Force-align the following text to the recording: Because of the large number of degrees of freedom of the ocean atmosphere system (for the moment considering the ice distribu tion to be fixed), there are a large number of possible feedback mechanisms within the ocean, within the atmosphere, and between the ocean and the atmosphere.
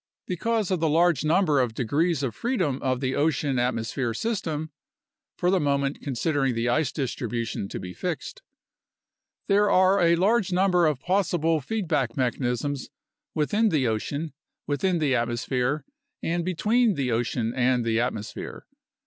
Because 0.25 0.71
of 0.71 0.79
the 0.79 0.89
large 0.89 1.23
number 1.23 1.59
of 1.59 1.75
degrees 1.75 2.23
of 2.23 2.33
freedom 2.33 2.81
of 2.81 3.01
the 3.01 3.13
ocean 3.13 3.59
atmosphere 3.59 4.15
system 4.15 4.71
(for 5.37 5.51
the 5.51 5.59
moment 5.59 6.01
considering 6.01 6.55
the 6.55 6.69
ice 6.69 6.91
distribu 6.91 7.45
tion 7.47 7.67
to 7.67 7.79
be 7.79 7.93
fixed), 7.93 8.41
there 9.45 9.69
are 9.69 10.01
a 10.01 10.15
large 10.15 10.51
number 10.51 10.87
of 10.87 10.99
possible 11.01 11.61
feedback 11.61 12.17
mechanisms 12.17 12.89
within 13.35 13.69
the 13.69 13.85
ocean, 13.85 14.33
within 14.65 14.97
the 14.97 15.13
atmosphere, 15.13 15.85
and 16.23 16.43
between 16.43 16.95
the 16.95 17.11
ocean 17.11 17.53
and 17.55 17.85
the 17.85 17.99
atmosphere. 17.99 18.65